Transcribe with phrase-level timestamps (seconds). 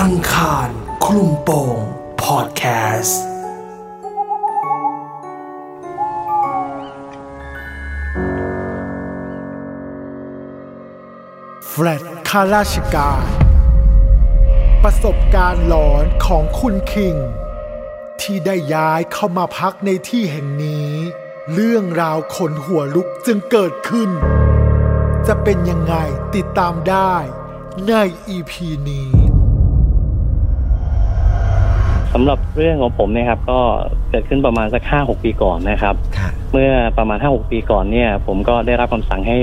[0.00, 0.68] อังคาร
[1.04, 1.78] คลุมโปง
[2.22, 2.62] พอดแค
[3.00, 3.22] สต์
[11.68, 13.24] แฟลตข้าราชการ
[14.82, 17.14] ประสบการณ์หลอนของคุณคิง
[18.20, 20.90] ที่ได้ย้ายเข้ามาพักในที่แห่งนี้
[21.52, 24.10] เรื่องราวขนหัวลุกจึงเกิดขึ้น
[25.26, 25.94] จะเป็นยังไง
[26.34, 27.14] ติดตามได้
[27.88, 27.94] ใน
[28.28, 29.29] อีพีนี้
[32.14, 33.60] สำหรับเรื่องของผมเนะครับ ก็
[34.10, 35.94] เกิดขึ้นประมาณสักห้าหกปีก่อนนะครับ
[36.52, 39.38] เมื่อประมาณห้าหกปีก่อนเนี่ย ผมก็ได้รับคำสั่งให้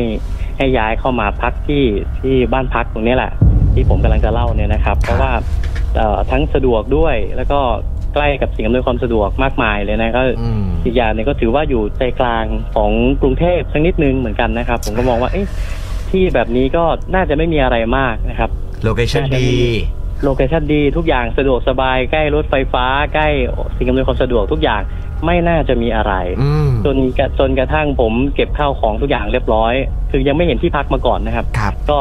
[0.57, 1.83] ให้ย้ายเข้ามาพักที่
[2.19, 3.31] ที่บ้านพักตรงนี้แหละ
[3.73, 5.31] ที่ผมกำลังจะเล่าเนี่ยนะครับ เพราะว่า
[5.95, 7.59] เอ่อทั้งสะดวกด้วยแล้วก็
[8.13, 12.45] ใกล้กับสิ่งอำนวยความสะดวกมากมายเลยนะก็อืมอีกอย่างหนึงก็ถือว่าอยู่ใจกลาง
[12.75, 15.47] ของกรุงเทพสักนิดนึงเหมือนกันนะครับ ผมก็มองว่าเอ๊ะ
[16.11, 16.83] ที่แบบนี้ก็
[17.15, 18.49] น่าจะไม่มีอะไรมากนะครับ
[18.83, 19.47] location ดี
[20.23, 23.27] location ดีทุกอย่างสะดวกสบายใกล้รถไฟฟ้า ใกล้
[23.77, 24.81] สิ่งอำนวยความสะดวกทุกอย่าง
[25.25, 29.73] ไม่น่าจะมีอะไรอืมจนกระจนกระทั่งผมเก็บข้าวของทุกอย่างเรียบร้อย
[30.11, 31.99] คือยังไม่เห็นที่พักมาก่อนนะครับครับก็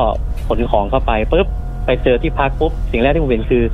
[0.48, 1.46] ขนของเข้าไปปุ๊บ
[1.86, 3.64] ไปเจอที่พักปุ๊บสิ่งแรกที่ผมเห็นคือ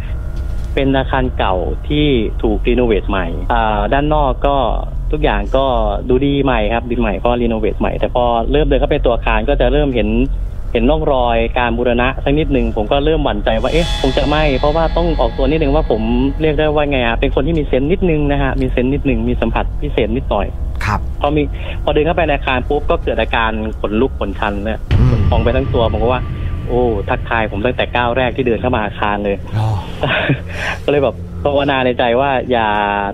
[0.75, 1.55] เป็นอาคารเก่า
[1.89, 2.07] ที่
[2.43, 4.57] ถูกรีโนเวทใหม่อ่าด้านนอกก็
[5.13, 5.67] ทุกอย่างก็
[6.09, 10.09] ดูดีใหม่ครับดีใหม่เพราะรีโนเวทใหม่แต่พอเริ่มเดินเข้าไปตัวอาคารก็จะเริ่มเห็น
[10.73, 16.03] เห็นร่องรอยการบูรณะสักนิดหนึ่งผมก็เริ่มหวั่นใจว่าเอ๊ะคงจะไม่ เพราะว่าต้องออกตัวนิดนึงว่าผม
[16.43, 20.47] เรียกได้ว่าไงอะเป็นคนที่มีเซนส์นิดนึงนะฮะมีเซนส์นิดนึงมีสัมผัสพิเศษนิดหน่อย
[20.85, 21.43] ครับพอมี
[21.85, 26.23] พอเดินเข้าไปในอาคารปุ๊บก็เกิดอาการขนลุกขนชันเนี่ยอืมพองไปทั้งตัวผมก็ว่า
[26.69, 29.69] โอ้ทักทายผมตั้งแต่ก้าวแรกที่เดินเข้ามาอาคารเลยอ๋อ
[30.85, 31.15] ก็เลยแบบ
[31.45, 32.69] ภาวนาในใจว่าอย่า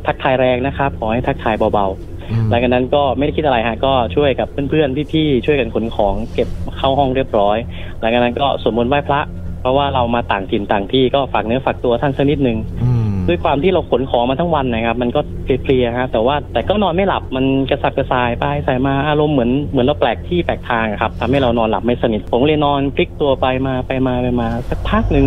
[0.07, 2.18] ทักทายแรงนะครับขอให้ทักทายเบาอืมๆ
[2.51, 6.49] หลังจากนั้นก็ไม่ได้คิดอะไรฮะก็ช่วยกับเพื่อนๆพี่ๆช่วยกันขนของเก็บ
[6.79, 7.57] เข้าห้องเรียบร้อย
[8.01, 9.21] หลังจากนั้นก็สวดมนต์ไหว้พระ
[9.61, 25.27] เพราะว่าเรามาต่างถิ่นต่างที่ก็ฝากเนื้อฝากตัวท่านสักนิดนึงอืมด้วยความที่เราขนของมาทั้งวันนะครับ มันก็เพลียๆฮะแต่ว่าแต่ก็นอนไม่หลับมันกระสับกระส่ายไปสายมาอารมณ์เหมือนเหมือนเราแปลกที่แปลกทางอะครับทำให้เรานอนหลับไม่สนิทผมเลยนอนพลิกตัวไปมาไปมาไปมาสักพักหนึ่ง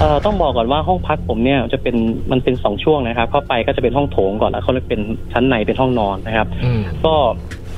[0.00, 1.96] เอ่อต้องบอกก่อนว่าห้องพักผมเนี่ยจะเป็น
[2.30, 5.00] มันเป็นสองช่วงนะครับเข้าไปก็จะเป็นห้องโถงก่อนแล้วเขาเรียกเป็น
[5.32, 7.14] ชั้นในเป็นห้องนอนนะครับ อืม ก็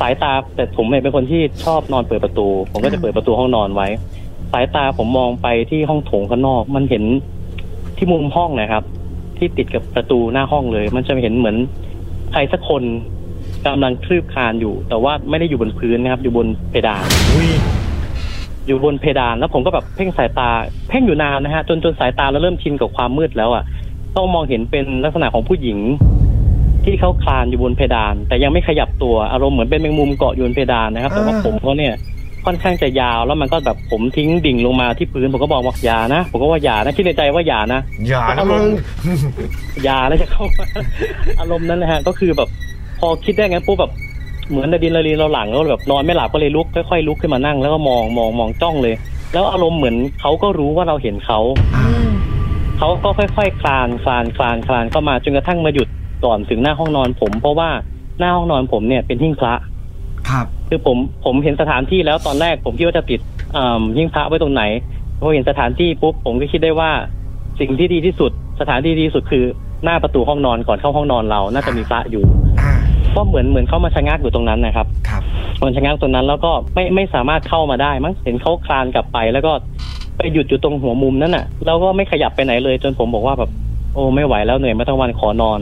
[0.00, 3.88] สายตาแต่ผมเนี่ยเป็นคนที่ชอบนอนเปิดประตู ผมก็จะเปิดประตูห้องนอนไว้
[4.52, 7.04] สายตาผมมองไปที่ห้องโถงข้างนอก มันเห็น
[7.96, 8.84] ที่มุมห้องนะครับ
[9.38, 11.56] ที่ติดกับประตูหน้าห้องเลย มันจะเห็นเหมือน
[12.32, 12.82] ใครสักคน
[13.66, 17.50] กำลังคลืบคลานอยู่ แต่ว่าไม่ได้อยู่บนพื้นนะครับ อยู่บนเพดาน อุ้ย
[18.66, 20.48] อยู่บนเพดานแล้วผมก็แบบเพ่งสายตา
[20.88, 23.62] เพ่งอยู่นานนะฮะจนจนสายตาเราเริ่มชินกับความมืดแล้วอะ
[24.16, 25.78] ต้องมองเห็นเป็นลักษณะของผู้หญิง
[26.84, 31.94] ที่เขาคลานอยู่บนเพดาน แต่ยังไม่ขยับตัวอารมณ์เหมือนเป็นแมงมุมเกาะอยู่บนเพดานนะครับ แต่ว่าอ่าผมเขาเนี่ย
[32.46, 38.64] ค่อนข้างจะยาวแล้วมันก็แบบผมทิ้งดิ่งลงมาที่พื้นผมก็บอกว่าอย่านะผมก็ว่าอย่านะคิดในใจว่าอย่านะอย่านะมึง
[39.84, 40.66] อย่าแล้วจะเข้ามา
[41.40, 42.48] อารมณ์นั้นนะฮะ ก็คือแบบ
[42.98, 43.92] พอคิดได้งั้นปุ๊บแบบ
[44.50, 48.94] เหมือนระดินระลีเราหลังแล้วแบบนอนไม่หลับก็เลยลุกค่อยๆลุกขึ้นมานั่งแล้วก็มองมองมองจ้องเลย
[49.32, 51.41] แล้วอารมณ์เหมือนเขาก็รู้ว่าเราเห็นเขา
[51.76, 51.86] อ่า
[52.78, 55.88] เขาก็ค่อยๆคลานคลานคลานคลานเข้ามาจนกระทั่งมาหยุด
[56.25, 57.70] ก่อนถึงหน้าห้องนอนผม เพราะว่า
[58.19, 59.54] หน้าห้องนอนผมเนี่ยเป็นหิ้งพระ
[60.28, 63.20] ครับ คือผมผมเห็นสถานที่แล้วตอนแรกผมคิดว่าจะติด
[63.56, 64.62] อ่าหิ้งพระไว้ตรงไหน
[65.19, 66.91] พอเห็นสถานที่ปุ๊บผมก็คิดได้ว่า
[67.60, 69.44] สิ่งที่ดีที่สุด สถานที่ดีที่สุดคือ
[69.84, 72.41] หน้าประตูห้องนอนก่อนเข้าห้องนอนเรา น่าจะมีพระอยู่อ่า
[73.16, 75.22] ก็เหมือนเหมือนเขามาชะงักอยู่ตรงนั้นนะครับครับ
[75.62, 79.52] มันชะงักตรงนั้นแล้วก็ไม่ไม่สามารถเข้ามาได้มั้งเห็นเขาคลานกลับไป แล้วก็
[80.16, 83.50] ไปหยุดอยู่ตรงหัวมุมนั้นน่ะ แล้วก็ไม่ขยับไปไหนเลย จนผมบอกว่าแบบ
[83.94, 85.60] โอ้ไม่ไหวแล้วเหนื่อยมาทั้งวันขอนอน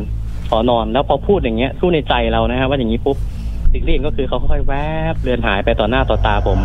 [0.50, 3.16] ขอนอนแล้วพอพูดอย่างเงี้ยพูดในใจเรานะฮะว่าอย่างนี้ปุ๊บ
[3.72, 4.74] สิ่งที่เห็นก็คือเขาค่อยๆแว
[5.12, 6.58] บเลือนหายไปต่อหน้าต่อตาผม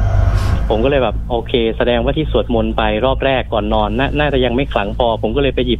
[0.70, 5.76] ผมก็เลยแบบโอเค แสดงว่าที่สวดมนต์ไปรอบแรกก่อนนอนนาน่าจะยังไม่ขลังพอ ผมก็เลยไปหยิ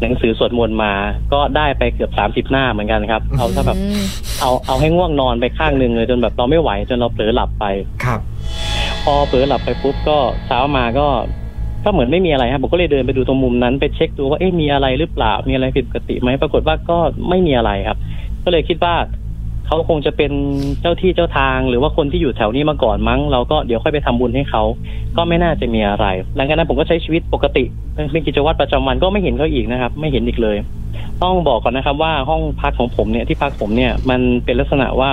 [0.00, 0.92] หนังสือสวดมนต์มา
[1.32, 3.78] ก็ได้ไปเกือบสามสิบหน้าเหมือนกันครับ เอาถ้าแบบ
[4.40, 7.64] เอาเอาให้ง่วงนอนไปข้างหนึ่งเลยจนแบบเราไม่ไหวจนเราเผลอหลับไป
[8.04, 8.20] ครับ
[9.04, 11.06] พอเผลอหลับไปปุ๊บก็เช้ามาก็
[11.84, 17.98] ก็เหมือนไม่มีอะไรครับผมก็เลยเดินไปดูตรงมุมนั้นไปเช็คดูว่าเอ๊ะมีอะไรหรือเปล่ามีอะไรผิดปกติไหมปรากฏว่าก็ไม่มีอะไรครับ
[18.44, 18.94] ก็เลยคิดว่า
[19.66, 20.32] เขาคงจะเป็น
[20.80, 24.62] เจ้าที่เจ้าทาง หรือว่าคนที่อยู่แถวนี้มาก่อนมั้ง เราก็เดี๋ยวค่อยไปทำบุญให้เขา
[25.16, 27.64] ก็ไม่น่าจะมีอะไร หลังจากนั้นผมก็ใช้ชีวิตปกติ
[28.12, 30.56] เป็นกิจวัตรประจำวันก็ไม่เห็นเขาอีกนะครับ ไม่เห็นอีกเลย
[31.22, 35.10] ต้องบอกก่อนนะครับว่าห้องพักของผมเนี่ยที่พักผมเนี่ยมันเป็นลักษณะว่า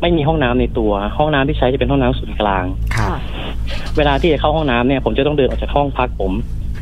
[0.00, 2.64] ไม่มีห้องน้ำในตัว ห้องน้ำที่ใช้จะเป็นห้องน้ำส่วนกลาง
[2.96, 3.10] ครับ
[3.96, 6.32] เวลาที่จะเข้าห้องน้ำเนี่ย ผมจะต้องเดินออกจากห้องพักผม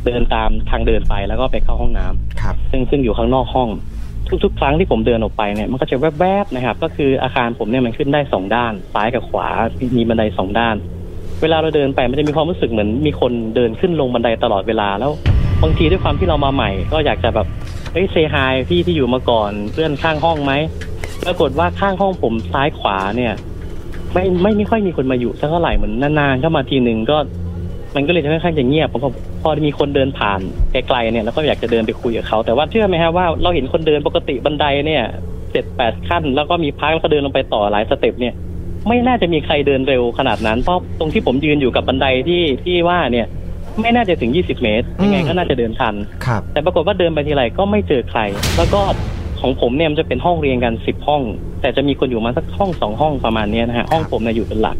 [0.06, 3.68] เดินตามทางเดินไปแล้วก็ไปเข้าห้องน้ำครับ ซึ่งซึ่งอยู่ข้างนอกห้อง
[4.44, 9.48] ทุกๆ ครั้งที่ผมเดินออกไปเนี่ยมันก็จะแวบๆนะครับ ก็คืออาคารผมเนี่ยมันขึ้นได้สองด้าน ซ้ายกับขวา
[9.96, 10.76] มีบันไดสองด้าน
[11.42, 15.12] เวลาเราเดินไปมันจะมีความรู้สึกเหมือน มีคนเดินขึ้นลงบันไดตลอดเวลาแล้ว
[15.62, 17.46] บางทีด้วยความที่เรามาใหม่ ก็อยากจะแบบ
[17.92, 20.52] เฮ้ยเซฮายพี่ที่อยู่มาก่อนเพื่อนข้างห้องไหม
[21.24, 23.34] ปรากฏว่าข้างห้องผมซ้ายขวาเนี่ย
[24.12, 27.16] ไม่ไม่ไม่ค่อยมีคนมาอยู่สักเท่าไหร่เหมือนนานๆเข้ามาทีหนึ่งก็
[27.96, 29.10] มันก็เลยจะค่อนข้างจะเงียบพอ
[29.42, 30.40] พอมีคนเดินผ่าน
[30.72, 35.04] ไกลๆเนี่ยแล้วก็อยากจะเดินไปคุยกับเขา แต่ว่าเชื่อไหมฮะว่าเราเห็นคนเดินปกติบันไดเนี่ย
[35.52, 38.34] เจ็ดแปดขั้น แล้วก็มีพักแล้วก็เดินลงไปต่อหลายสเต็ปเนี่ย
[38.88, 43.26] ไม่น่าจะมีใครเดินเร็วขนาดนั้น เพราะตรงที่ผมยืนอยู่กับบันไดที่ที่ว่าเนี่ย
[43.80, 45.94] ไม่น่าจะถึง 20 เมตร ยังไงก็น่าจะเดินทัน
[46.26, 48.20] ครับแต่ปรากฏว่าเดินไปทีไรก็ไม่เจอใคร
[48.56, 48.80] แล้วก็
[49.44, 51.22] ของผมเนี่ยมันจะเป็นห้องเรียนกันสิบห้อง
[51.60, 54.76] แต่จะมีคนอยู่มาสักห้องสองห้องประมาณเนี้ยนะฮะห้องผมเนี่ยอยู่เป็นหลัก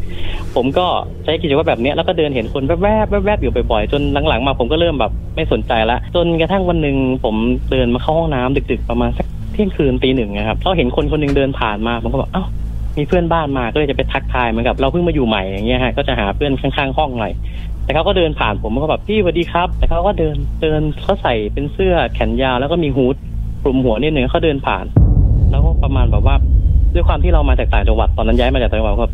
[0.55, 0.85] ผมก็
[1.23, 7.35] ใช้กิจวัตรแบบเนี้ยแล้วก็เดินเห็นคนแวบๆแวบๆอยู่บ่อยๆจนหลังๆมาผมก็เริ่มแบบไม่สนใจละจนกระทั่งวันหนึ่งผม
[7.71, 12.45] เดินมาเข้าห้องน้ำดึก ๆ ประมาณสักเที่ยงคืนตีหนึ่งนะครับเราเห็นคนคนหนึงเดินผ่านมาผมก็บอกเอ้า
[12.97, 17.33] มีเพื่อนบ้านมาก็เลยจะไปทักทายเหมือนกับเราเพิ่งมาอยู่ใหม่อย่างเงี้ยฮะก็จะหาเพื่อนข้างๆห้องหน่อย
[17.83, 23.15] แต่เขาก็เดินผ่านผมก็แบบพี่สวัสดีครับ แต่เขาก็เดินเดินเขาใส่เป็นเสื้อแขนยาวแล้วก็มีฮูด
[23.65, 24.85] คลุมหัวนิดหนึ่งเขาเดินผ่าน
[25.51, 26.35] แล้วก็ประมาณแบบว่า
[26.93, 29.07] ด้วยความที่เรามาจากต่างจังหวัดตอนนั้นย้ายมาจากต่างจังหวัดก็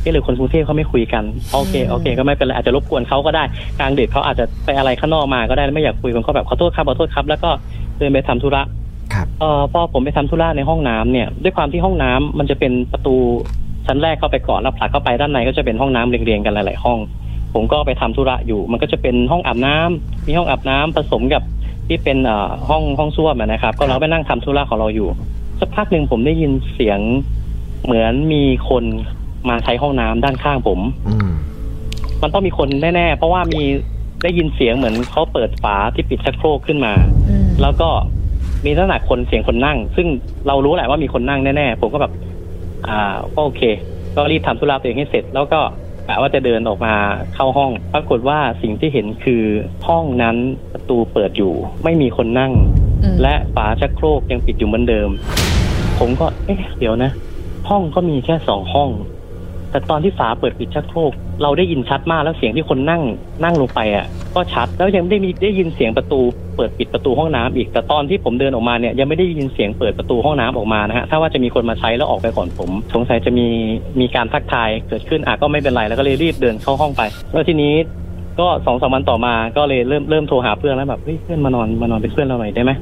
[0.00, 3.44] เอ๊ะหรือคนกรุงเทพเขาไม่คุยกันโอเคโอเค ก็ไม่เป็นไรอาจจะรบกวนเขาก็ได้
[3.78, 7.50] กลางดึกเขาอาจจะไปอะไรข้างนอกมาก็ได้ไม่อยากคุยผมก็แบบขอโทษครับขอโทษครับ แล้วก็
[7.98, 8.62] เดินไปทำธุระ
[9.14, 13.14] ครับเอ่อพอผมไปทำธุระในห้องน้ำเนี่ย ด้วยความที่ห้องน้ำมันจะเป็นประตู
[13.86, 16.98] ชั้นแรกเข้าไปก่อนแล้วผลักเข้าไปด้านในก็จะเป็นห้องน้ำเรียงๆกันหลาย ๆ ห้อง
[17.54, 21.42] ผมก็ไปทำธุระอยู่ มันก็จะเป็นห้องอาบน้ำมีห้องอาบน้ำผสมกับ
[21.88, 25.08] ที่เป็นเอ่อห้องห้องส้วมอะนะครับ ก็เราไปนั่งทำธุระของเราอยู่
[25.60, 27.00] สักพักหนึ่งผมได้ยินเสียง
[27.84, 28.84] เหมือนมีคน
[29.48, 31.30] มาใช้ห้องน้ำด้านข้างผม อืม
[32.22, 33.62] มันต้องมีคนแน่ๆ เพราะว่ามี
[34.22, 36.92] ได้ยินเสียงเหมือนเขาเปิดฝาที่ปิดชักโครกขึ้นมา
[37.28, 37.88] อืมแล้วก็
[38.64, 40.06] มีลักษณะคนเสียงคนนั่ง ซึ่ง
[40.46, 42.12] เรารู้แหละว่ามีคนนั่งแน่ๆ ผมก็แบบ
[42.88, 43.62] อ่าก็โอเค
[44.14, 45.60] ก็รีบทำธุระตัวเองให้เสร็จ แล้วก็
[46.08, 46.94] กะว่าจะเดินออกมา
[47.34, 49.42] เข้าห้อง ปรากฏว่าสิ่งที่เห็นคือ
[49.88, 50.36] ห้องนั้น
[50.72, 51.52] ประตูเปิดอยู่
[51.84, 52.52] ไม่มีคนนั่ง
[53.04, 55.08] อืมและฝาชักโครกยังปิดอยู่เหมือนเดิม
[55.98, 57.10] ผมก็เอ๊ะเดี๋ยวนะ
[57.68, 58.90] ห้องก็มีแค่สองห้อง
[59.74, 61.12] แต่ตอนที่ฝาเปิดปิดชักโครก
[61.42, 63.02] เราได้ยินชัดมากแล้วเสียงที่คนนั่ง
[63.44, 66.20] นั่งลงไปอะ ก็ชัดแล้วยังได้มีได้ยินเสียงประตู
[66.56, 73.46] เปิดปิดประตูห้องน้ำอีก แต่ตอนที่ผมเดินออกมาเนี่ยยังไม่ได้ยินเสียงเปิดประตูห้องน้ำออกมานะฮะถ้าว่าจะมีคนมาใช้แล้วออกไปก่อนผม สงสัยจะมี
[74.00, 77.74] มีการทักทายเกิดขึ้นอะก็ไม่เป็นไรแล้วก็เลยรีบเดินเข้าห้องไปแล้วทีนี้
[78.40, 82.72] ก็สองสามวันต่อมาก็เลยเริ่มเริ่มโทรหาเพื่อนแล้วแบบเฮ้ยเพื่อนมานอนมานอนเป็นเพื่อนเราหน่อยได้ไหม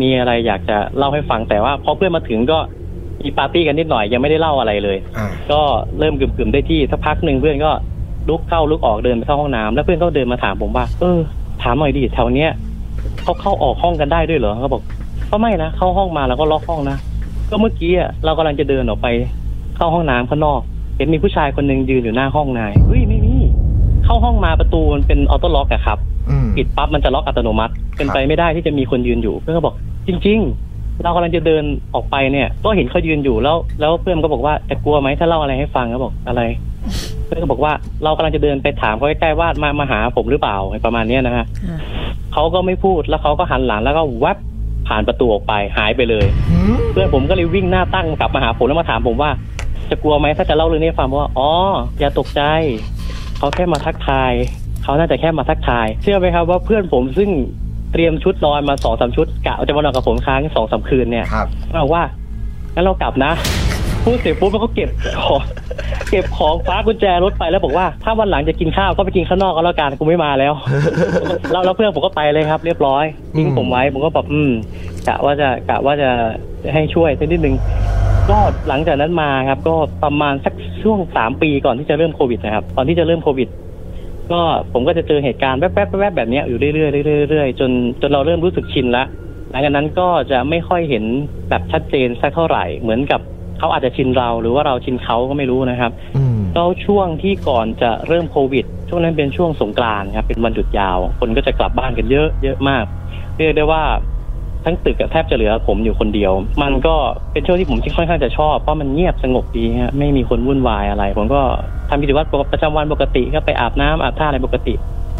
[0.00, 2.58] มีอะไรอยากจะเล่าให้ฟังแต่ว่าพอเพื่อนมาถึงก็
[3.22, 5.60] มีปาร์ตี้กันนิดหน่อยยังไม่ได้เล่าอะไรเลย อ่า ก็
[5.98, 7.72] เริ่มกึ่มๆได้ที่สักพักหนึ่งเพื่อนก็
[8.28, 11.18] ลุกเข้าลุกออกเดินไปเข้าห้องน้ำแล้วเพื่อนก็เดินมาถามผมว่า เออ
[11.62, 12.50] ถามหน่อยดิแถวเนี้ย
[13.22, 14.82] เขาเข้าออกห้องกันได้ด้วยเหรอเขาบอก
[15.30, 16.96] ก็ไม่นะเข้าห้องมาแล้วก็ล็อกห้องนะ
[17.50, 19.06] ก็เมื่อกี้อะเรากำลังจะเดินออกไป
[19.76, 20.60] เข้าห้องน้ำข้างนอก
[20.96, 23.34] เห็นมีผู้ชายคนหนึ่งยืนอยู่หน้าห้องนายเฮ้ยไม่มี
[24.04, 25.98] เข้าห้องมาประตูมันเป็นออโต้ล็อกอะครับ
[26.30, 29.74] อืม ปิดปั๊บมันจะล็อกอัตโนมัติ เป็นไปไม่ได้ที่จะมีคนยืนอยู่ เพื่อนก็บอก
[30.08, 30.69] จริง ๆ
[31.02, 31.64] เรากำลังจะเดิน
[31.94, 36.42] ออกไปเนี่ย ก็เห็นเขายืนอยู่แล้ว แล้วเพื่อนก็บอกว่าจะกลัวไหมถ้าเล่าอะไรให้ฟังก็บอกอะไร
[37.26, 37.72] เพื่อนก็บอกว่า
[38.04, 41.78] เรากำลังจะเดินไปถามเขาใกล้ๆว่ามามาหาผมหรือเปล่าประมาณเนี้ยนะฮะอ่า
[42.32, 44.38] เขาก็ไม่พูดแล้วเขาก็หันหลังแล้วก็แวบ
[44.88, 49.30] ผ่านประตูออกไปหายไปเลยหืมเพื่อนผมก็เลยวิ่งหน้าตั้งกลับมาหาผมแล้วมาถามผมว่า
[49.90, 51.50] จะกลัวไหมถ้าจะเล่าเรื่องนี้ให้ฟังว่าอ๋อ
[51.98, 52.42] อย่าตกใจ
[53.38, 54.32] เขาแค่มาทักทาย
[54.82, 57.30] เขาน่าจะแค่มาทักทาย เชื่อไหมครับว่าเพื่อนผมซึ่ง
[57.92, 61.46] เตรียมชุดนอนมาสองสามชุดกะว่าจะมานอนกับผมค้างสองสามคืนเนี่ยครับ
[61.82, 62.02] บอกว่า
[62.74, 63.32] งั้นเรากลับนะ
[64.04, 64.88] พูดเสร็จปุ๊บมันก็เก็บ
[65.24, 65.42] ของ
[66.10, 70.52] เก็บของฟ้ากุญแจรถไปแล้วบอกว่า ถ้าวันหลังจะกินข้าวก็ไปกินข้างนอกก็แล้วกันกูไม่มาแล้ว
[71.50, 73.04] แล้วแล้วเพื่อนผมก็ไปเลยครับ เรียบร้อย
[73.36, 74.50] ทิ้งผมไว้ผมก็แบบอืม
[75.08, 76.10] กะว่าจะกะว่าจะ
[76.72, 77.54] ให้ช่วยสักนิดนึง
[78.30, 83.48] ก็หลังจากนั้นมาครับ ก็ประมาณสักช่วงสามปีก่อนที่จะเริ่มโควิดนะครับ ตอนที่จะเริ่มโควิด
[84.32, 84.40] ก็
[84.72, 87.70] ผมก็จะเจอเหตุการณ์แวบๆแวบๆแบบเนี้ยอยู่เรื่อยๆเรื่อยๆเรื่อยๆจน
[88.00, 89.04] จนเราเริ่มรู้สึกชินละ
[89.50, 91.04] หลังจากนั้นก็จะไม่ค่อยเห็น
[91.48, 93.20] แบบชัดเจนสักเท่าไหร่ เหมือนกับ
[93.58, 102.84] เขาอาจจะชินเราหรือว่าเราชินเขาก็ไม่รู้นะครับอืมแล้วช่วงที่ก่อนจะเริ่มโควิด ช่วงนั้นเป็นช่วงสงกรานต์ครับเป็นวันหยุดยาว คนก็จะกลับบ้านกันเยอะเยอะมาก
[103.36, 103.82] เรียกได้ว่า
[104.64, 106.94] ทั้งตึกอะแทบจะเหลือผมอยู่คนเดียว มันก็
[107.32, 111.40] เป็นช่วงที่ผมที่ค่อนข้างจะชอบเพราะมันเงียบสงบดีฮะไม่มีคนวุ่นวายอะไร ผมก็
[111.90, 114.74] ทำกิจวัตรประจำวันปกติก็ไปอาบน้ำอาบท่าอะไรปกติ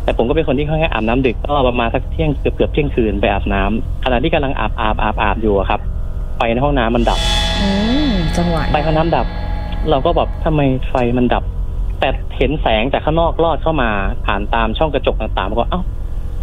[0.04, 5.80] แต่ผมก็เป็นคนที่ค่อนข้างอาบน้ำดึกก็ประมาณสักเที่ยงเกือบเกือบเที่ยงคืนไปอาบน้ำขณะที่กำลังอาบอาบอาบอาบอยู่อะครับ
[6.36, 7.18] ไฟในห้องน้ำมันดับ
[7.60, 7.68] อื
[8.08, 9.26] มจังหวะไฟห้องน้ำดับ
[9.90, 11.44] เราก็แบบทำไมไฟมันดับ
[12.00, 13.90] แต่เห็นแสงจากข้างนอกลอดเข้ามา
[14.26, 15.82] ผ่านตามช่องกระจกต่างๆผมก็เอ้า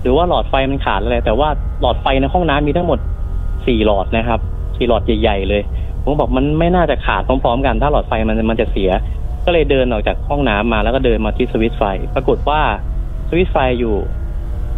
[0.02, 1.50] หรือว่าหลอดไฟมันขาดอะไร แต่ว่า
[1.82, 3.00] หลอดไฟในห้องน้ำมีทั้งหมด
[3.68, 4.40] สี่หลอดนะครับ
[4.78, 5.62] สี่หลอดใหญ่ๆเลย
[6.04, 8.90] ผมบอกมันไม่น่าจะขาดพร้อมๆกัน ถ้าหลอดไฟมันมันจะเสีย
[9.46, 11.84] ก็เลยเดินออกจากห้องน้ำมาแล้วก็เดินมาที่สวิตช์ไฟ
[12.16, 12.62] ปรากฏว่า
[13.30, 13.96] สวิตช์ไฟอยู่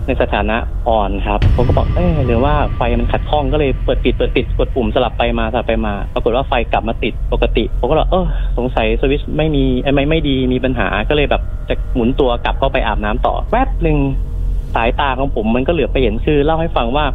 [0.08, 0.58] ในสถานะ
[0.88, 8.26] อ่อนครับ ผมก็บอกเออหรือว่าไฟมันขัดข้องก็เลยเปิดปิดเปิดปิดกดปุ่มสลับไปมาสลับไปมา ปรากฏว่าไฟกลับมาติดปกติผมก็เลยเออ
[8.58, 13.98] สงสัยสวิตช์ไม่มีไอ้ไม่ไม่ดีมีปัญหาก็เลยแบบจะหมุนตัวกลับเข้าไปอาบน้ำต่อแวบหนึ่ง
[14.76, 17.06] สายตาของผมมันก็เหลือบไปเห็นคือเล่าให้ฟังว่า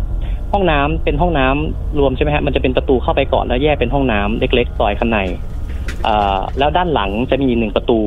[0.53, 5.19] ห้องน้ำเป็นห้องน้ำรวมใช่ไหมฮะมันจะเป็นประตูเข้าไปก่อนแล้วแยกเป็นห้องน้ำเล็กๆซอยข้างใน
[6.59, 8.01] แล้วด้านหลังจะมีหนึ่งประตู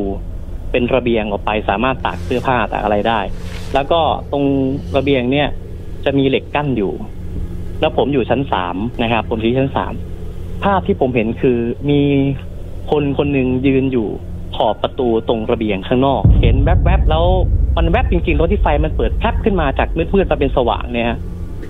[0.72, 3.20] เป็นระเบียงออกไปสามารถตากเสื้อผ้าตากอะไรได้
[3.74, 4.00] แล้วก็
[4.32, 4.44] ตรง
[4.98, 5.48] ระเบียงเนี่ย
[6.06, 6.94] จะมีเหล็กกั้นอยู่
[7.82, 9.94] แล้วผมอยู่ชั้นสามนะครับ ผมที่ชั้นสาม
[10.64, 11.58] ภาพที่ผมเห็นคือ
[11.90, 12.02] มี
[12.92, 14.08] คนคนหนึ่งยืนอยู่
[14.56, 17.26] ขอบประตูตรงระเบียงข้างนอก เห็นแวบๆแล้ว
[17.78, 21.18] มันแวบจริงๆตอนที่ไฟมันเปิดแพรบขึ้นมาจากมืดๆมาเป็นสว่างเนี่ย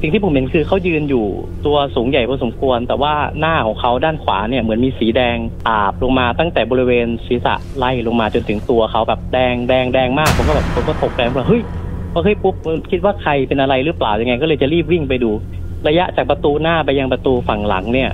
[0.01, 1.25] สิ่งที่ผมเห็นคือเขายืนอยู่
[1.65, 5.37] ตัวสูงใหญ่พอสมควร แต่ว่าหน้าของเขาด้านขวาเนี่ยเหมือนมีสีแดง
[5.67, 11.61] อาบลงมาตั้งแต่บริเวณศีรษะไล่ลงมาจนถึงตัวเขาแบบแดงแดงแดงมากผมก็แบบผมก็ตกใจว่าเฮ้ย
[12.13, 12.55] พอเฮ้ยปุ๊บ
[12.91, 15.31] คิดว่าใครเป็นอะไรหรือเปล่ายังไง ก็เลยจะรีบวิ่งไปดู
[15.87, 18.09] ระยะจากประตูหน้าไปยังประตูฝั่งหลังเนี่ย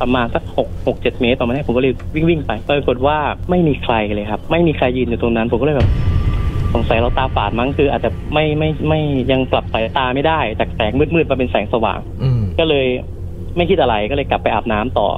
[0.00, 3.16] ประมาณสักหกหกเจ็ดเมตรประมาณนี้ผมก็เลยวิ่งวิ่งไปปรากฏว่า
[3.50, 5.88] ไม่มีใครเลยครับ ไม่มีใครยืนอยู่ตรงนั้น ผมก็เลยแบบ
[6.74, 12.86] สงสัยเราตาฝาดมั้งคืออาจจะไม่ไม่ไม่ยังปรับสายตาไม่ได้ จากแสงมืดๆมาเป็นแสงสว่างอืมก็เลย
[13.56, 15.08] ไม่คิดอะไรก็เลยกลับไปอาบน้ำต่อ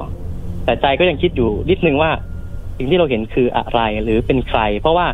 [0.65, 2.11] แต่ใจก็ยังคิดอยู่นิดนึงว่า
[2.77, 5.07] สิ่งที่เราเห็นคืออะไรหรือเป็นใคร เพราะว่า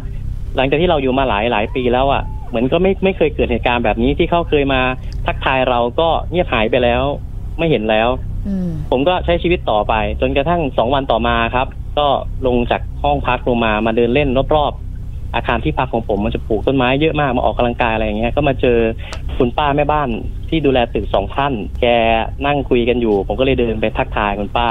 [0.56, 4.80] หลังจากที่เราอยู่มาหลายหลายปีแล้วอะเหมือนก็ไม่ไม่เคยเกิดเหตุการณ์แบบนี้ที่เขาเคยมา
[5.26, 7.02] ทักทายเราก็เงียบหายไปแล้ว
[7.58, 8.08] ไม่เห็นแล้ว
[8.48, 11.66] อืมผมก็ใช้ชีวิตต่อไป จนกระทั่งสองวันต่อมาครับ
[11.98, 12.06] ก็
[12.46, 14.93] ลงจากห้องพักลงมามาเดินเล่นรอบๆ
[15.34, 18.78] อาคารที่พักของผมมันจะปลูกต้นไม้เยอะมากมาออกกำลังกายอะไรอย่างเงี้ยก็มาเจอ
[19.38, 20.08] คุณป้าแม่บ้าน
[20.48, 21.86] ที่ดูแลตึกสองท่าน แก
[22.46, 24.68] นั่งคุยกันอยู่ ผมก็เลยเดินไปทักทายคุณป้า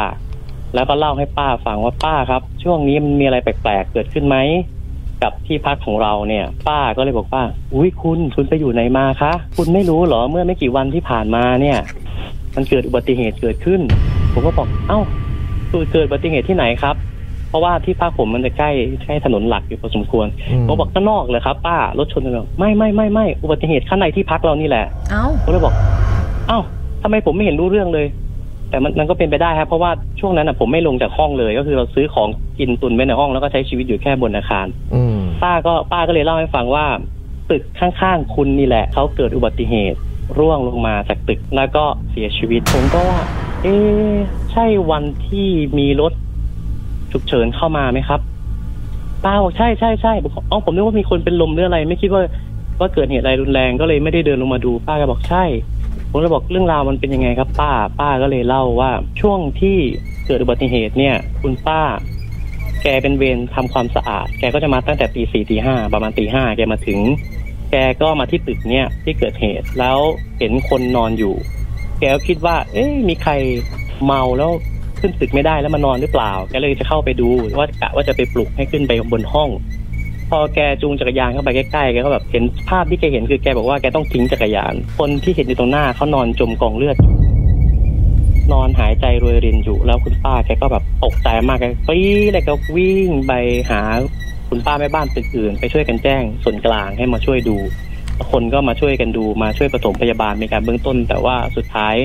[0.76, 4.38] แล้วก็เล่าให้ป้าฟังว่าป้าครับ ช่วงนี้มันมีอะไรแปลกๆเกิดขึ้นไหม
[5.24, 7.44] กับที่พักของเราเนี่ย ป้าก็เลยบอกว่า
[7.74, 11.78] อุ้ยคุณคุณไปอยู่ไหนมาคะคุณไม่รู้เหรอเมื่อไม่กี่วันที่ผ่านมาเนี่ย
[12.56, 13.82] มันเกิดอุบัติเหตุเกิดขึ้น
[14.34, 15.00] ผมก็บอกเอ้า
[15.92, 16.96] เกิดอุบัติเหตุที่ไหนครับ
[17.54, 18.70] เพราะว่าที่พักผมมันจะใกล้
[19.04, 25.74] ใกล้ถนนหลักอยู่พอสมควรอืมผมบอกข้างนอกเลยครับ ป้ารถชนกันเหรอไม่ไม่ไม่ไม่อุบัติเหตุข้างในที่พักเรานี่แหละเอ้าผมเลยบอก
[26.48, 26.60] เอ้า
[27.04, 28.08] ทำไมผมไม่เห็นรู้เรื่องเลย
[28.70, 32.30] แต่มันมันก็เป็นไปได้ครับเพราะว่าช่วงนั้นอะผมไม่ลงจากห้องเลย ก็คือเราซื้อของ
[32.60, 36.86] กินตุนไว้ในห้องแล้วก็ใช้ชีวิตอยู่แค่บนอาคารอืมป้าก็ป้าก็เลยเล่าให้ฟังว่า
[37.52, 40.00] ตึกข้างๆคุณนี่แหละเขาเกิดอุบัติเหตุ
[40.40, 43.20] ร่วงลงมาจากตึกแล้วก็เสียชีวิตผมก็ว่า
[43.64, 44.14] เอ๊ะ
[44.52, 46.14] ใช่วันที่มีรถ
[47.14, 48.20] ฉุกเฉินเข้ามาไหมครับ
[49.24, 52.22] ป้าบอกใช่ใช่ใช่บอกอ๋อผมนึกว่ามีคนเป็นลมหรืออะไร ไม่คิดว่า
[52.80, 55.44] ว่าเกิดเหตุอะไรรุนแรงก็เลยไม่ได้เดินลงมาดู ป้าก็บอกใช่
[56.10, 58.92] ผมเลยบอกเรื่องราวมันเป็นยังไงครับ ป้า ป้าก็เลยเล่าว่า
[59.22, 59.78] ช่วงที่
[60.28, 61.82] เกิดอุบัติเหตุเนี่ย คุณป้า
[62.84, 67.00] แกเป็นเวรทำความสะอาด แกก็จะมาตั้งแต่ตีสี่ตีห้าประมาณตีห้าแกมาถึง
[67.72, 69.98] แกก็มาที่ตึกเนี่ยที่เกิดเหตุแล้ว
[70.40, 71.36] เห็นคนนอนอยู่
[72.00, 73.34] แกก็คิดว่า เอ๊ะมีใคร
[74.06, 74.52] เมาแล้ว
[75.04, 79.50] ขึ้นตึกไม่ได้แล้วมานอนหรือเปล่า แกเลยจะเข้าไปดูว่ากะว่าจะไปปลุกให้ขึ้นไปบนห้อง
[80.30, 87.14] พอแกจูงจักรยานเข้าไปใกล้ๆแกก็แบบเห็นภาพที่แกเห็นคือแกบอกว่าแกต้องทิ้งจักรยาน คนที่เห็นอยู่ตรงหน้าเขานอนจมกองเลือดอยู่
[88.54, 93.34] นอนหายใจรวยรินอยู่ แล้วคุณป้าแกก็แบบตกใจมากแกปี๊ดเลยก็วิ่งไป
[93.70, 93.82] หา
[94.50, 97.58] คุณป้าแม่บ้านตึกอื่น ไปช่วยกันแจ้งส่วนกลางให้มาช่วยดู
[98.32, 101.96] คนก็มาช่วยกันดูมาช่วยปฐมพยาบาลในการเบื้องต้น แต่ว่าสุดท้าย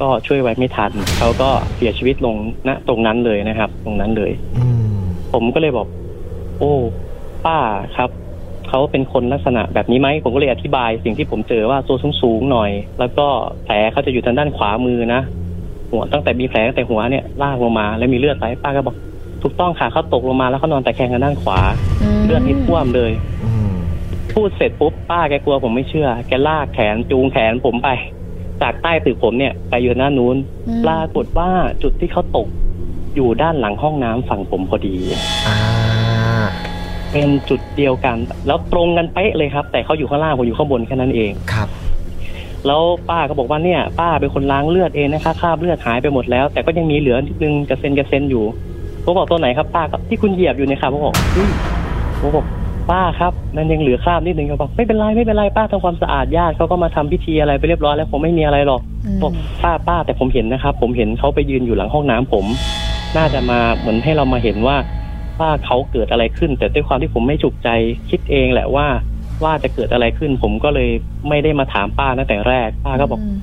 [0.00, 2.36] ก็ช่วยไว้ไม่ทันเขาก็เสียชีวิตลง
[2.68, 4.96] ณตรงนั้นเลยนะครับ ตรงนั้นเลยอืม
[5.32, 5.86] ผมก็เลยบอก
[6.58, 6.72] โอ้
[7.46, 7.58] ป้า
[7.96, 8.10] ครับ
[8.68, 13.26] เขาเป็นคนลักษณะแบบนี้ไหมผมก็เลยอธิบาย สิ่งที่ผมเจอว่าตัวสูงๆหน่อย แล้วก็
[13.64, 15.20] แผลเขาจะอยู่ทางด้านขวามือนะ
[15.90, 18.96] หัวตั้งแต่มีแผลตั้งแต่หัวเนี่ยลากลงมาแล้วมีเลือดไหลป้าก็บอก
[19.42, 21.74] ถูกต้องค่ะเขาตกลงมาแล้วเขานอนแต่แคงทางด้านขวาม
[22.24, 23.12] เลือดนี่ท่วมเลย
[23.44, 23.74] อืม
[24.32, 27.88] พูดเสร็จปุ๊บป้าแกกลัวผมไม่เชื่อ แกลากแขนจูงแขนผมไป
[28.62, 30.36] จากใต้ตึกผมเนี่ยไปอยู่หน้านู้น
[30.68, 31.50] อืมปรากฏว่า
[31.82, 32.48] จุดที่เขาตก
[33.14, 34.96] อยู่ด้านหลังห้องน้ำฝั่งผมพอดี
[35.46, 35.58] อ่า
[37.12, 41.68] เป็นจุดเดียวกัน แล้วตรงกันเป๊ะเลยครับ แต่เขาอยู่ข้างล่างผมอยู่ข้างบนแค่นั้นเองครับ
[42.66, 48.44] แล้วป้าก็บอกว่าเนี่ย ป้าเป็นคนล้างเลือดเองนะคะคราบเลือดหายไปหมดแล้ว แต่ก็ยังมีเหลือนิดนึงกระเซ็นกระเซ็นอยู่
[49.04, 51.48] ผมบอกตัวไหนครับป้าก็ที่คุณเหยียบอยู่เนี่ยครับผมบอกเฮ้ย
[52.20, 52.44] ผมบอก
[52.90, 59.32] ป้าครับมันยังเหลือคราบนิดนึงเขาบอกไม่เป็นไรไม่เป็นไรป้าทำความสะอาดญาติเขาก็มาทำพิธีอะไรไปเรียบร้อยแล้วคงไม่มีอะไรหรอกอืมบอก
[59.64, 62.44] ป้าป้าแต่ผมเห็นนะครับ ผมเห็นเขาไปยืนอยู่หลังห้องน้ำผม
[63.16, 64.76] น่าจะมาเหมือนให้เรามาเห็นว่า
[65.40, 67.68] ว่าเขาเกิดอะไรขึ้น แต่ด้วยความที่ผมไม่ฉุกใจ
[68.10, 68.86] คิดเองแหละว่า
[69.44, 70.88] ว่าจะเกิดอะไรขึ้น ผมก็เลย
[71.28, 73.36] ไม่ได้มาถามป้าตั้งแต่แรก ป้าก็บอกม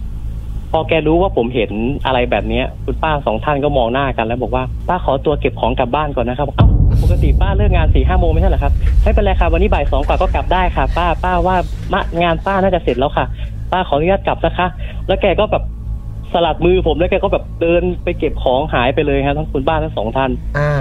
[0.71, 1.71] พอแกรู้ว่าผมเห็น
[2.05, 6.67] อะไรแบบเนี้ย คุณป้าสองท่านก็มองหน้ากันแล้วบอกว่า ป้าขอตัวเก็บของกลับบ้านก่อนนะครับบอกเอ้า
[7.03, 11.55] ปกติป้าเลิกงานสี่ห้าโมงไม่ใช่เหรอครับไม่เป็นไรค่ะวันนี้บ่ายสองกว่าก็กลับได้ค่ะ ป้าป้าว่า
[11.93, 13.25] มะงานป้าน่าจะเสร็จแล้วค่ะ
[13.71, 14.67] ป้าขออนุญาตกลับนะคะ
[15.07, 15.63] แล้วแกก็แบบ
[16.33, 20.71] สลัดมือผมแล้วแกก็แบบเดินไปเก็บของหายไปเลยครับทั้งคุณป้าทั้งสองท่าน อ่า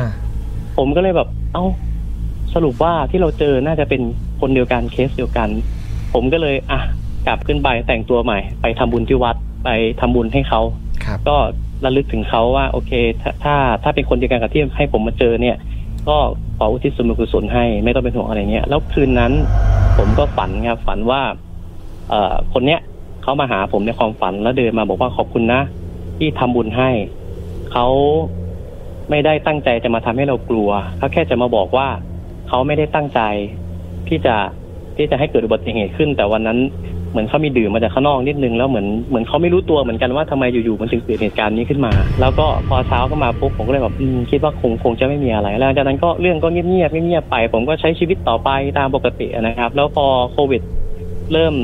[0.77, 1.65] ผมก็เลยแบบ เอ้า
[2.55, 4.03] สรุปว่าที่เราเจอน่าจะเป็น
[4.41, 5.49] คนเดียวกันเคสเดียวกัน
[6.15, 6.81] ผมก็เลยอะ
[7.27, 9.69] กลับขึ้นไปแต่งตัวใหม่ ไปทำบุญที่วัดไป
[10.01, 10.61] ทำบุญให้เขา
[11.05, 11.37] ครับ ก็
[11.85, 15.57] ระลึกถึงเขาว่า โอเค ถ้าถ้าถ้าเป็นคนเดียวกันกับที่ให้ผมมาเจอเนี่ย
[16.09, 16.19] ก็
[16.57, 19.33] ขออุทิศส่วนบุญกุศลให้ไม่ต้องเป็นห่วงอะไรเงี้ยแล้วคืนนั้น
[19.97, 21.23] ผมก็ฝันครับฝันว่า
[22.09, 22.81] เอ่อคนเนี้ย
[23.23, 25.61] เขามาหาผมในความฝันแล้วเดินมาบอกว่าขอบคุณนะ
[26.19, 26.91] ที่ทำบุญให้
[27.73, 27.87] เขา
[29.11, 31.89] ไม่ได้ตั้งใจจะมาทำให้เรากลัวเขาแค่จะมาบอกว่า
[32.49, 33.21] เขาไม่ได้ตั้งใจ
[34.09, 34.37] ที่จะ
[34.97, 36.59] ที่จะให้เกิดอุบัติเหตุขึ้น แต่วันนั้น
[37.13, 50.63] เหมือนเขามีดื่มมาจากข้างนอกนิดนึงแล้วเหมือนเหมือนเขาไม่รู้ตัวเหมือนกันว่าทำไมอยู่ๆมันถึงเกิดเหตุการณ์นี้ขึ้นมา แล้วก็พอเช้าก็มาปุ๊บผมก็เลยแบบอืมคิดว่าคงคงจะไม่มีอะไรแล้วหลังจากนั้นก็เรื่องก็เงียบๆเงียบๆไป ผมก็ใช้ชีวิตต่อไปตามปกตินะครับ แล้วพอโควิด
[51.33, 51.55] เริ่ม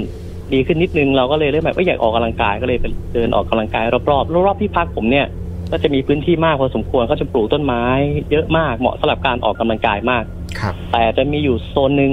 [0.53, 5.27] ดีขึ้นนิดนึงเราก็เลยเริ่มแบบว่าอยากออกกำลังกายก็เลยไปเดินออกกำลังกายรอบๆรอบๆที่พักผมเนี่ย
[5.73, 7.85] ก็จะมีพื้นที่มากพอสมควรก็จะปลูกต้นไม้
[8.31, 10.25] เยอะมากเหมาะสำหรับการออกกำลังกายมาก
[10.59, 12.13] ครับ แต่จะมีอยู่โซนหนึ่ง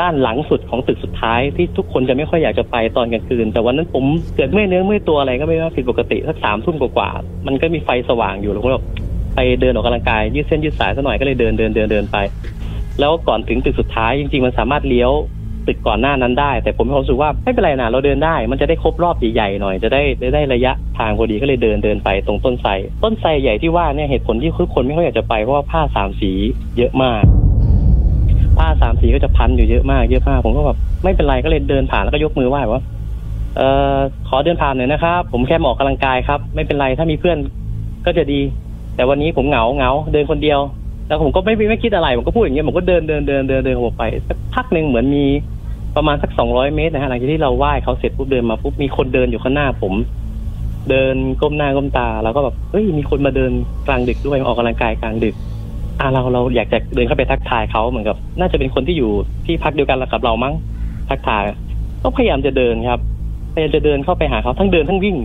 [0.00, 4.04] ด้านหลังสุดของตึกสุดท้ายที่ทุกคนจะไม่ค่อยอยากจะไปตอนกลางคืน แต่วันนั้นผม
[4.36, 8.84] เกิดเมื่อยเนื้อเมื่อยตัวอะไรก็ไม่รู้ผิดปกติสักสามทุ่มกว่าๆมันก็มีไฟสว่างอยู่แล้วก็แบบ
[9.34, 12.16] ไปเดินออกกำลังกายยืดเส้นยืดสายซะหน่อยก็เลยเดินเดินเดินเดินไป
[13.00, 15.12] แล้วก่อนถึงตึกสุดท้ายจริงๆ มันสามารถเลี้ยว
[15.66, 22.70] ตึกก่อนหน้านั้นได้ แต่ผมมีความรู้สึกว่าไม่เป็นไรนะเราเดินได้ มันจะได้ครบรอบใหญ่ๆหน่อยจะได้ได้ได้ระยะทางพอดีก็เลยเดินเดินไปตรงต้นไทร
[23.02, 26.32] ต้นไทรใหญ่ที่ว่าเนี่ยเหตุผลที่ทุกคนไม่ค่อยอยากจะไปเพราะว่าผ้าสามสี
[26.76, 27.22] เยอะมาก
[28.58, 32.82] ผ้าสามสีก็จะพันอยู่เยอะมากเยอะมากผมก็แบบไม่เป็นไรก็เลยเดินผ่านแล้วก็ยกมือไหว้ว่า
[33.56, 33.96] เอ่อ
[34.28, 37.38] ขอเดินผ่านหน่อยนะครับ ผมแค่ออกกำลังกายครับ ไม่เป็นไรถ้ามีเพื่อน
[38.06, 38.40] ก็จะดี
[38.96, 40.60] แต่วันนี้ผมเหงาเหงาเดินคนเดียว
[41.08, 45.24] แล้วผมก็ไม่ไม่คิดอะไรผมก็พูดอย่างเงี้ยผมก็เดินเดินเดินเดินเดินของผมไปสักพักหนึ่งเหมือนมี
[45.96, 49.92] ประมาณสักสองร้อยเมตรนะฮะหลังจากที่เราไหว้เขาเสร็จปุ๊บเดินมาปุ๊บมีคนเดินอยู่ข้างหน้าผม
[50.90, 53.52] เดินก้มหน้าก้มตา แล้วก็แบบเฮ้ยมีคนมาเดิน
[53.86, 55.34] กลางดึกด้วยออกกำลังกายกลางดึก
[56.00, 59.10] อ่าเราเราอยากจะเดินเข้าไปทักทายเขาเหมือนกับ น่าจะเป็นคนที่อยู่
[59.46, 60.54] ที่พักเดียวกันกับเรามั้ง
[61.08, 61.42] ทักทาย
[62.02, 63.00] ก็พยายามจะเดินครับ
[63.54, 65.16] พยายามจะเดินเข้าไปหาเขาทั้งเดินทั้งวิ่ง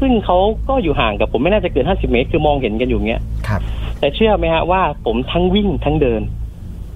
[0.00, 3.60] ซึ่งเขาก็อยู่ห่างกับผมไม่น่าจะเกินห้าสิบเมตร คือมองเห็นกันอยู่เงี้ยครับ
[4.00, 6.22] แต่เชื่อไหมฮะว่าผมทั้งวิ่งทั้งเดิน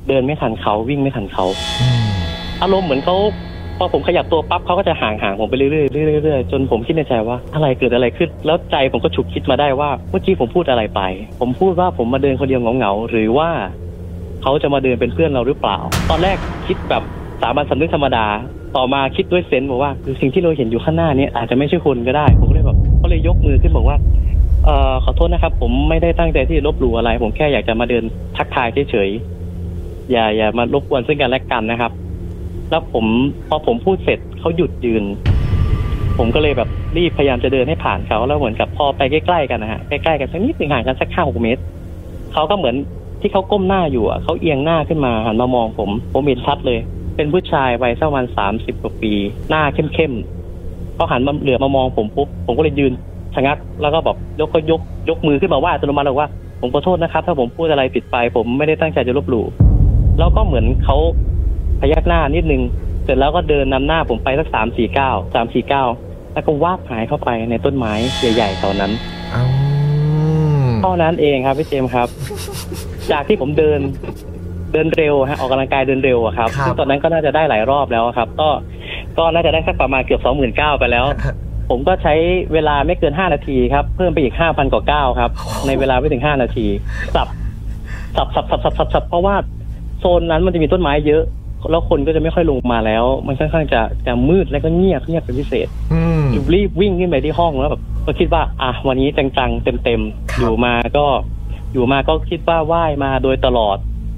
[0.09, 1.44] เดินไม่ทันเขาวิ่งไม่ทันเขา
[1.81, 2.12] อืม
[2.62, 3.16] อารมณ์เหมือนเขา
[3.79, 11.01] พอผมขยับตัวปั๊บเขาก็จะห่างห่างผมไปเรื่อยๆเรื่อยๆเรื่อยจนผมคิดในใจว่าอะไรเกิดอะไรขึ้น แล้วใจผมก็ฉุกคิดมาได้ว่าเมื่อกี้ผมพูดอะไรไป
[11.41, 13.49] ผมพูดว่าผมมาเดินคนเดียวเหงาๆหรือว่า
[14.43, 15.79] เขาจะมาเดินเป็นเพื่อนเราหรือเปล่า
[16.11, 17.03] ตอนแรกคิดแบบ
[17.43, 18.27] สามัญสำนึกธรรมดา
[18.77, 23.97] ต่อมาคิดด้วยเซนส์บอกว่าคือสิ่งที่เราเห็นอยู่ข้างหน้านี้อาจจะไม่ใช่คนก็ได้ ผมก็เลยแบบก็เลยยกมือขึ้นบอกว่า
[24.65, 28.05] เอ่อขอโทษนะครับ ผมไม่ได้ตั้งใจที่จะลบหลู่อะไร ผมแค่อยากจะมาเดิน
[28.37, 31.93] ทักทายเฉยๆอย่าอย่ามารบกวนซึ่งกันและกันนะครับ
[32.73, 33.07] แล้วผม
[33.49, 35.05] พอผมพูดเสร็จเขาหยุดยืน
[36.19, 41.63] ผมก็เลยแบบรีบพยายามจะเดินให้ผ่านเขาแล้วเหมือนกับพอไปใกล้ๆกันนะฮะใกล้ๆกันสักนิดหนึ่งห่างกันสักห้าหกเมตร
[42.33, 42.75] เขาก็เหมือน
[43.21, 46.79] ที่เขาก้มหน้าอยู่อะเขาเอียงหน้าขึ้นมาหันมามองผม ผมเห็นชัดเลย
[47.17, 49.13] เป็นผู้ชายวัยสักประมาณสามสิบกว่าปี
[49.51, 52.93] หน้าเข้มๆเขาหันมาเหลือมามองผมปุ๊บผมก็เลยยืน
[53.35, 56.29] ชะงักแล้วก็แบบยกก็ยกยกมือขึ้นมาไหว้อัตโนมัติเลยว่า
[56.61, 59.47] ผมขอโทษนะครับ ถ้าผมพูดอะไรผิดไป ผมไม่ได้ตั้งใจจะลบหลู่
[60.19, 60.97] แล้วก็เหมือนเขา
[61.83, 62.62] พยักหน้านิดนึง
[63.05, 65.85] เสร็จแล้วก็เดินนำหน้าผมไปสักสามสี่เก้าสามสี่เก้า
[66.35, 67.92] แล้วก็วาบหายเข้าไปในต้นไม้
[68.35, 68.92] ใหญ่ๆแถวนั้น
[69.31, 69.42] เอา
[70.83, 72.09] เท่านั้นเองครับพี่เจมส์ครับ
[73.12, 73.81] จากที่ผมเดิน
[74.73, 78.49] เดินเร็วฮะออกกำลังกายเดินเร็วอะครับซึ่งตอนนั้นก็น่าจะได้หลายรอบแล้วอะครับ ก็
[79.18, 81.05] ก็น่าจะได้สักประมาณเกือบสองหมื่นเก้าไปแล้ว
[81.71, 82.14] ผมก็ใช้
[82.53, 85.31] เวลาไม่เกินห้านาทีครับ เพิ่มไปอีกห้าพันกว่าเก้าครับ
[85.66, 86.66] ในเวลาไม่ถึงห้านาที
[87.14, 87.29] สับ
[88.16, 89.35] สับสับสับสับสับสับเพราะว่า
[90.01, 91.23] โซนนั้นมันจะมีต้นไม้เยอะ
[91.70, 100.01] แล้วคนก็จะไม่ค่อยลงมาแล้ว มันค่อนข้างจะจะมืดและก็เงียบเงียบเป็นพิเศษอืมรีบวิ่งขึ้นไปที่ห้องแล้วแบบก็คิดว่าอะวันนี้จังๆเต็ม
[100.33, 101.05] ครับๆอยู่มาก็
[101.72, 103.77] อยู่มาก็คิดว่าไหว้มาโดยตลอด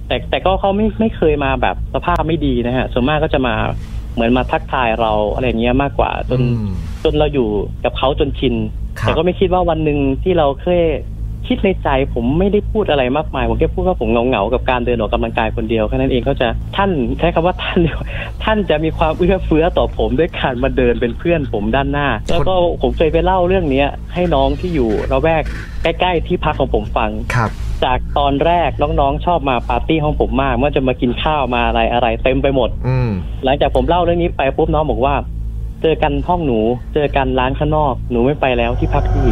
[0.08, 3.54] แต่แต่ก็เขาไม่ไม่เคยมาแบบสภาพไม่ดีนะฮะส่วนมากก็จะมา
[4.14, 6.66] เหมือนมาทักทายเราอะไรเงี้ยมากกว่าจนอืม
[7.04, 7.48] จนเราอยู่
[7.84, 8.54] กับเขาจนชิน
[8.98, 10.82] ครับแต่ก็ไม่คิดว่าวันหนึ่งที่เราเคย
[11.48, 17.98] คิดในใจผมไม่ได้พูดอะไรมากมาย ผมแค่พูดว่าผมเหงาเหงาๆกับการเดินออกกำลังกายคนเดียวแค่นั้นเองเขาจะท่านใช้คำว่าท่านเดียว
[18.44, 25.42] ท่านจะมีความเอื้อเฟื้อต่อผมด้วยการมาเดินเป็นเพื่อนผมด้านหน้า แล้วก็ผมเคยไปเล่าเรื่องเนี้ย ให้น้องที่อยู่ระแวก
[25.82, 27.50] ใกล้ๆที่พักของผมฟังครับ
[27.84, 33.10] จากตอนแรกน้องๆชอบมาปาร์ตี้ห้องผมมากเมื่อจะมากินข้าวมาอะไรอะไรเต็มไปหมด อืม
[33.44, 35.14] หลังจากผมเล่าเรื่องนี้ไปปุ๊บน้องบอกว่า
[35.82, 36.58] เจอกันห้องหนู
[36.94, 39.28] เจอกันร้านข้างนอก หนูไม่ไปแล้วที่พักพี่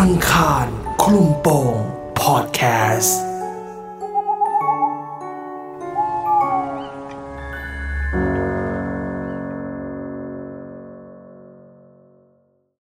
[0.00, 0.66] อังคาร
[1.02, 1.74] คลุมโปง
[2.20, 2.60] พอดแค
[2.96, 3.18] สต์